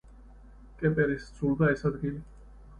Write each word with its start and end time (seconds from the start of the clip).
კემპერს 0.79 1.21
სძულდა 1.29 1.71
ეს 1.77 1.89
ადგილი. 1.93 2.27